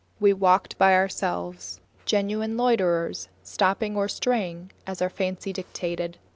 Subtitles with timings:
[0.19, 6.17] We walked by ourselves, genuine loiterers stopping or straying as our fancies dictated.